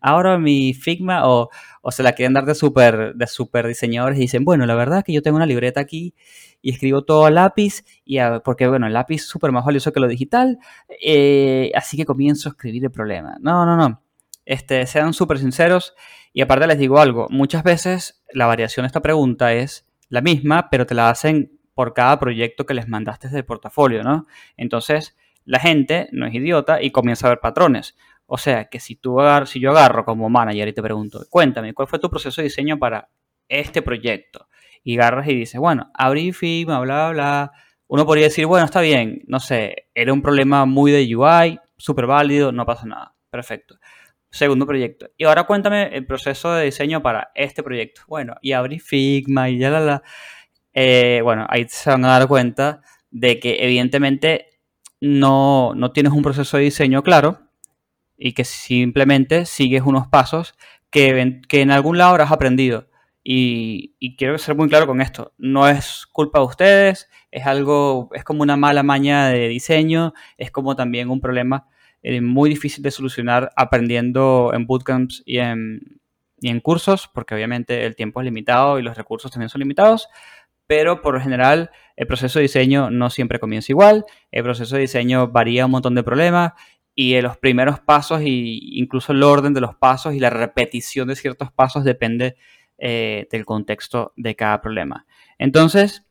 abro 0.00 0.38
mi 0.38 0.74
Figma 0.74 1.28
o, 1.28 1.48
o 1.82 1.90
se 1.90 2.02
la 2.02 2.12
quieren 2.12 2.32
dar 2.34 2.44
de 2.46 2.54
super, 2.54 3.14
de 3.14 3.26
super 3.26 3.66
diseñadores 3.66 4.18
y 4.18 4.22
dicen, 4.22 4.44
bueno, 4.44 4.66
la 4.66 4.74
verdad 4.74 4.98
es 4.98 5.04
que 5.04 5.12
yo 5.12 5.22
tengo 5.22 5.36
una 5.36 5.46
libreta 5.46 5.80
aquí 5.80 6.14
y 6.62 6.70
escribo 6.72 7.02
todo 7.04 7.26
a 7.26 7.30
lápiz, 7.30 7.84
y 8.04 8.18
a- 8.18 8.40
porque 8.40 8.66
bueno, 8.66 8.86
el 8.86 8.92
lápiz 8.94 9.16
es 9.16 9.26
súper 9.28 9.52
más 9.52 9.64
valioso 9.64 9.92
que 9.92 10.00
lo 10.00 10.08
digital, 10.08 10.58
eh, 11.02 11.70
así 11.74 11.96
que 11.96 12.04
comienzo 12.06 12.48
a 12.48 12.52
escribir 12.52 12.84
el 12.84 12.90
problema. 12.90 13.36
No, 13.40 13.66
no, 13.66 13.76
no. 13.76 14.02
Este, 14.46 14.86
sean 14.86 15.12
súper 15.14 15.38
sinceros 15.38 15.94
y 16.32 16.42
aparte 16.42 16.66
les 16.66 16.78
digo 16.78 16.98
algo, 17.00 17.26
muchas 17.30 17.62
veces 17.62 18.22
la 18.32 18.46
variación 18.46 18.84
de 18.84 18.88
esta 18.88 19.00
pregunta 19.02 19.52
es 19.54 19.86
la 20.08 20.20
misma, 20.20 20.68
pero 20.70 20.84
te 20.86 20.94
la 20.94 21.08
hacen 21.10 21.58
por 21.74 21.94
cada 21.94 22.18
proyecto 22.18 22.66
que 22.66 22.74
les 22.74 22.88
mandaste 22.88 23.28
del 23.28 23.44
portafolio, 23.44 24.02
¿no? 24.02 24.26
Entonces, 24.56 25.16
la 25.44 25.58
gente 25.60 26.08
no 26.12 26.26
es 26.26 26.34
idiota 26.34 26.80
y 26.82 26.90
comienza 26.90 27.26
a 27.26 27.30
ver 27.30 27.40
patrones. 27.40 27.96
O 28.34 28.36
sea, 28.36 28.64
que 28.64 28.80
si 28.80 28.96
tú 28.96 29.20
agar- 29.20 29.46
si 29.46 29.60
yo 29.60 29.70
agarro 29.70 30.04
como 30.04 30.28
manager 30.28 30.66
y 30.66 30.72
te 30.72 30.82
pregunto, 30.82 31.24
cuéntame, 31.30 31.72
¿cuál 31.72 31.86
fue 31.86 32.00
tu 32.00 32.10
proceso 32.10 32.40
de 32.42 32.46
diseño 32.48 32.80
para 32.80 33.08
este 33.48 33.80
proyecto? 33.80 34.48
Y 34.82 34.96
agarras 34.98 35.28
y 35.28 35.36
dices, 35.36 35.60
bueno, 35.60 35.92
abrí 35.94 36.32
Figma, 36.32 36.80
bla, 36.80 37.10
bla, 37.10 37.12
bla. 37.12 37.52
Uno 37.86 38.04
podría 38.04 38.24
decir, 38.24 38.46
bueno, 38.46 38.64
está 38.64 38.80
bien, 38.80 39.22
no 39.28 39.38
sé, 39.38 39.86
era 39.94 40.12
un 40.12 40.20
problema 40.20 40.64
muy 40.64 40.90
de 40.90 41.14
UI, 41.14 41.60
súper 41.76 42.06
válido, 42.06 42.50
no 42.50 42.66
pasa 42.66 42.86
nada. 42.86 43.14
Perfecto. 43.30 43.76
Segundo 44.30 44.66
proyecto. 44.66 45.06
Y 45.16 45.26
ahora 45.26 45.44
cuéntame 45.44 45.94
el 45.96 46.04
proceso 46.04 46.52
de 46.54 46.64
diseño 46.64 47.00
para 47.02 47.30
este 47.36 47.62
proyecto. 47.62 48.02
Bueno, 48.08 48.34
y 48.42 48.50
abrí 48.50 48.80
Figma 48.80 49.48
y 49.48 49.58
ya 49.60 49.70
la 49.70 49.78
la. 49.80 50.02
Eh, 50.72 51.20
bueno, 51.22 51.46
ahí 51.48 51.66
se 51.68 51.88
van 51.90 52.04
a 52.04 52.18
dar 52.18 52.26
cuenta 52.26 52.80
de 53.12 53.38
que 53.38 53.58
evidentemente 53.64 54.48
no, 55.00 55.72
no 55.76 55.92
tienes 55.92 56.12
un 56.12 56.22
proceso 56.24 56.56
de 56.56 56.64
diseño 56.64 57.02
claro 57.04 57.43
y 58.16 58.32
que 58.32 58.44
simplemente 58.44 59.46
sigues 59.46 59.82
unos 59.84 60.06
pasos 60.08 60.54
que, 60.90 61.12
ven- 61.12 61.42
que 61.48 61.60
en 61.62 61.70
algún 61.70 61.98
lado 61.98 62.10
habrás 62.12 62.32
aprendido. 62.32 62.88
Y, 63.26 63.94
y 63.98 64.16
quiero 64.16 64.36
ser 64.38 64.54
muy 64.54 64.68
claro 64.68 64.86
con 64.86 65.00
esto. 65.00 65.32
No 65.38 65.66
es 65.66 66.06
culpa 66.12 66.40
de 66.40 66.44
ustedes, 66.44 67.08
es 67.30 67.46
algo, 67.46 68.10
es 68.12 68.22
como 68.22 68.42
una 68.42 68.56
mala 68.56 68.82
maña 68.82 69.28
de 69.28 69.48
diseño, 69.48 70.12
es 70.36 70.50
como 70.50 70.76
también 70.76 71.08
un 71.08 71.20
problema 71.20 71.66
eh, 72.02 72.20
muy 72.20 72.50
difícil 72.50 72.82
de 72.82 72.90
solucionar 72.90 73.50
aprendiendo 73.56 74.52
en 74.54 74.66
bootcamps 74.66 75.22
y 75.24 75.38
en, 75.38 76.00
y 76.38 76.50
en 76.50 76.60
cursos, 76.60 77.08
porque 77.14 77.34
obviamente 77.34 77.86
el 77.86 77.96
tiempo 77.96 78.20
es 78.20 78.26
limitado 78.26 78.78
y 78.78 78.82
los 78.82 78.96
recursos 78.96 79.30
también 79.30 79.48
son 79.48 79.60
limitados, 79.60 80.08
pero 80.66 81.00
por 81.00 81.14
lo 81.14 81.20
general 81.20 81.70
el 81.96 82.06
proceso 82.06 82.38
de 82.38 82.42
diseño 82.44 82.90
no 82.90 83.08
siempre 83.08 83.38
comienza 83.38 83.72
igual, 83.72 84.04
el 84.32 84.42
proceso 84.42 84.74
de 84.76 84.82
diseño 84.82 85.28
varía 85.28 85.64
un 85.64 85.72
montón 85.72 85.94
de 85.94 86.02
problemas 86.02 86.52
y 86.94 87.20
los 87.20 87.36
primeros 87.36 87.80
pasos 87.80 88.20
e 88.20 88.28
incluso 88.28 89.12
el 89.12 89.22
orden 89.22 89.54
de 89.54 89.60
los 89.60 89.74
pasos 89.74 90.14
y 90.14 90.20
la 90.20 90.30
repetición 90.30 91.08
de 91.08 91.16
ciertos 91.16 91.50
pasos 91.52 91.84
depende 91.84 92.36
eh, 92.78 93.26
del 93.30 93.44
contexto 93.44 94.12
de 94.16 94.36
cada 94.36 94.60
problema. 94.60 95.06
Entonces, 95.38 96.06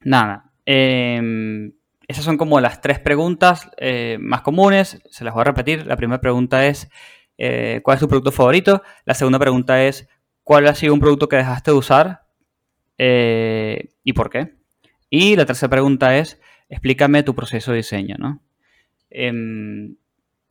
nada, 0.00 0.52
eh, 0.66 1.72
esas 2.06 2.24
son 2.24 2.36
como 2.36 2.60
las 2.60 2.80
tres 2.80 2.98
preguntas 2.98 3.70
eh, 3.78 4.18
más 4.20 4.42
comunes, 4.42 5.00
se 5.10 5.24
las 5.24 5.34
voy 5.34 5.42
a 5.42 5.44
repetir. 5.44 5.86
La 5.86 5.96
primera 5.96 6.20
pregunta 6.20 6.66
es, 6.66 6.90
eh, 7.38 7.80
¿cuál 7.82 7.96
es 7.96 8.00
tu 8.00 8.08
producto 8.08 8.32
favorito? 8.32 8.82
La 9.04 9.14
segunda 9.14 9.38
pregunta 9.38 9.82
es, 9.84 10.08
¿cuál 10.42 10.66
ha 10.66 10.74
sido 10.74 10.94
un 10.94 11.00
producto 11.00 11.28
que 11.28 11.36
dejaste 11.36 11.70
de 11.70 11.76
usar? 11.76 12.26
¿Y 12.98 14.12
por 14.12 14.28
qué? 14.28 14.56
Y 15.08 15.36
la 15.36 15.46
tercera 15.46 15.70
pregunta 15.70 16.18
es, 16.18 16.40
explícame 16.68 17.22
tu 17.22 17.34
proceso 17.34 17.70
de 17.70 17.78
diseño, 17.78 18.16
¿no? 18.18 18.42
Em, 19.10 19.96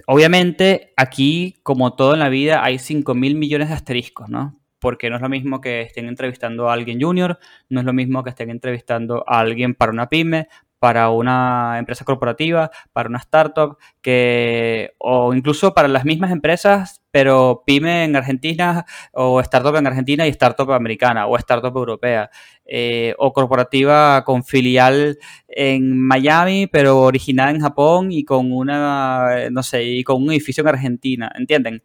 obviamente, 0.05 0.93
aquí, 0.97 1.55
como 1.63 1.95
todo 1.95 2.13
en 2.13 2.19
la 2.19 2.29
vida, 2.29 2.63
hay 2.63 2.79
5 2.79 3.15
mil 3.15 3.35
millones 3.35 3.69
de 3.69 3.75
asteriscos, 3.75 4.29
¿no? 4.29 4.59
Porque 4.79 5.09
no 5.09 5.15
es 5.15 5.21
lo 5.21 5.29
mismo 5.29 5.61
que 5.61 5.81
estén 5.81 6.07
entrevistando 6.07 6.69
a 6.69 6.73
alguien 6.73 7.01
junior, 7.01 7.39
no 7.69 7.79
es 7.79 7.85
lo 7.85 7.93
mismo 7.93 8.23
que 8.23 8.29
estén 8.31 8.49
entrevistando 8.49 9.23
a 9.27 9.39
alguien 9.39 9.73
para 9.75 9.91
una 9.91 10.09
pyme, 10.09 10.47
para 10.79 11.10
una 11.10 11.77
empresa 11.79 12.05
corporativa, 12.05 12.72
para 12.93 13.10
una 13.10 13.19
startup, 13.19 13.77
que, 14.01 14.91
o 15.00 15.34
incluso 15.34 15.74
para 15.74 15.88
las 15.88 16.05
mismas 16.05 16.31
empresas, 16.31 17.01
pero 17.12 17.63
pyme 17.65 18.03
en 18.03 18.15
Argentina, 18.15 18.86
o 19.13 19.39
startup 19.41 19.75
en 19.75 19.88
Argentina 19.88 20.27
y 20.27 20.29
startup 20.29 20.72
americana, 20.72 21.27
o 21.27 21.38
startup 21.38 21.75
europea, 21.75 22.29
eh, 22.65 23.15
o 23.17 23.34
corporativa 23.34 24.24
con 24.24 24.43
filial 24.43 25.17
en 25.48 26.00
Miami, 26.00 26.67
pero 26.67 27.00
originada 27.01 27.51
en 27.51 27.62
Japón 27.62 28.12
y 28.12 28.24
con 28.24 28.51
una, 28.51 29.50
no 29.51 29.63
sé, 29.63 29.84
y 29.84 30.03
con 30.03 30.22
un 30.22 30.31
edificio 30.31 30.62
en 30.62 30.67
Argentina, 30.69 31.31
¿entienden? 31.36 31.81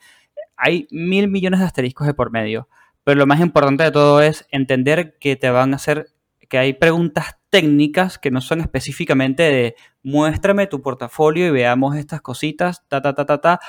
Hay 0.56 0.86
mil 0.90 1.28
millones 1.28 1.60
de 1.60 1.66
asteriscos 1.66 2.06
de 2.06 2.14
por 2.14 2.30
medio. 2.30 2.68
Pero 3.04 3.18
lo 3.18 3.26
más 3.26 3.40
importante 3.40 3.82
de 3.84 3.90
todo 3.90 4.22
es 4.22 4.46
entender 4.52 5.18
que 5.18 5.34
te 5.36 5.50
van 5.50 5.72
a 5.72 5.76
hacer, 5.76 6.06
que 6.48 6.58
hay 6.58 6.72
preguntas 6.74 7.41
técnicas 7.52 8.18
que 8.18 8.30
no 8.30 8.40
son 8.40 8.62
específicamente 8.62 9.42
de 9.42 9.76
muéstrame 10.02 10.66
tu 10.66 10.80
portafolio 10.80 11.46
y 11.46 11.50
veamos 11.50 11.96
estas 11.96 12.22
cositas, 12.22 12.88
ta, 12.88 13.02
ta, 13.02 13.14
ta, 13.14 13.26
ta, 13.26 13.42
ta, 13.42 13.60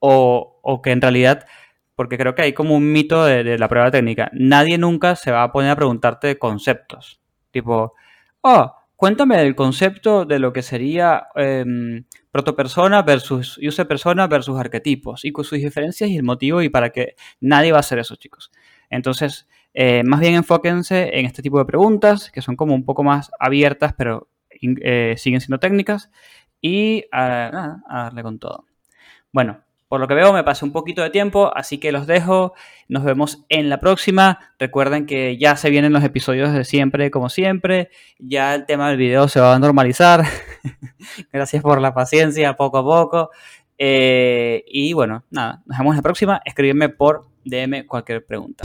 o, 0.00 0.58
o 0.60 0.82
que 0.82 0.90
en 0.90 1.00
realidad, 1.00 1.46
porque 1.94 2.18
creo 2.18 2.34
que 2.34 2.42
hay 2.42 2.52
como 2.52 2.74
un 2.74 2.90
mito 2.90 3.24
de, 3.24 3.56
la 3.56 3.68
prueba 3.68 3.92
técnica, 3.92 4.28
nadie 4.32 4.76
nunca 4.76 5.14
se 5.14 5.30
va 5.30 5.44
a 5.44 5.52
poner 5.52 5.70
a 5.70 5.76
preguntarte 5.76 6.36
conceptos, 6.36 7.20
tipo, 7.52 7.94
oh, 8.40 8.72
cuéntame 8.96 9.40
el 9.40 9.54
concepto 9.54 10.24
de 10.24 10.40
lo 10.40 10.52
que 10.52 10.62
sería 10.62 11.28
em, 11.36 12.06
protopersona 12.32 13.02
versus 13.02 13.56
user 13.62 13.86
persona 13.86 14.26
versus 14.26 14.58
arquetipos 14.58 15.24
y 15.24 15.30
con 15.30 15.44
sus 15.44 15.60
diferencias 15.60 16.10
y 16.10 16.16
el 16.16 16.24
motivo 16.24 16.60
y 16.60 16.70
para 16.70 16.90
que 16.90 17.14
nadie 17.38 17.70
va 17.70 17.78
a 17.78 17.86
hacer 17.86 18.00
eso, 18.00 18.16
chicos. 18.16 18.50
Entonces, 18.90 19.46
eh, 19.80 20.02
más 20.04 20.18
bien 20.18 20.34
enfóquense 20.34 21.20
en 21.20 21.24
este 21.24 21.40
tipo 21.40 21.56
de 21.56 21.64
preguntas, 21.64 22.32
que 22.32 22.42
son 22.42 22.56
como 22.56 22.74
un 22.74 22.84
poco 22.84 23.04
más 23.04 23.30
abiertas, 23.38 23.94
pero 23.96 24.28
eh, 24.60 25.14
siguen 25.16 25.40
siendo 25.40 25.60
técnicas. 25.60 26.10
Y 26.60 27.04
a, 27.12 27.50
nada, 27.52 27.82
a 27.88 28.02
darle 28.02 28.24
con 28.24 28.40
todo. 28.40 28.64
Bueno, 29.30 29.60
por 29.86 30.00
lo 30.00 30.08
que 30.08 30.14
veo 30.14 30.32
me 30.32 30.42
pasé 30.42 30.64
un 30.64 30.72
poquito 30.72 31.00
de 31.02 31.10
tiempo, 31.10 31.52
así 31.54 31.78
que 31.78 31.92
los 31.92 32.08
dejo. 32.08 32.54
Nos 32.88 33.04
vemos 33.04 33.44
en 33.50 33.70
la 33.70 33.78
próxima. 33.78 34.40
Recuerden 34.58 35.06
que 35.06 35.38
ya 35.38 35.54
se 35.54 35.70
vienen 35.70 35.92
los 35.92 36.02
episodios 36.02 36.52
de 36.52 36.64
siempre, 36.64 37.12
como 37.12 37.28
siempre. 37.28 37.90
Ya 38.18 38.56
el 38.56 38.66
tema 38.66 38.88
del 38.88 38.96
video 38.96 39.28
se 39.28 39.38
va 39.38 39.54
a 39.54 39.58
normalizar. 39.60 40.24
Gracias 41.32 41.62
por 41.62 41.80
la 41.80 41.94
paciencia, 41.94 42.56
poco 42.56 42.78
a 42.78 42.82
poco. 42.82 43.30
Eh, 43.78 44.64
y 44.66 44.92
bueno, 44.92 45.22
nada, 45.30 45.62
nos 45.66 45.78
vemos 45.78 45.92
en 45.92 45.98
la 45.98 46.02
próxima. 46.02 46.42
Escríbeme 46.44 46.88
por 46.88 47.28
DM 47.44 47.86
cualquier 47.86 48.26
pregunta. 48.26 48.64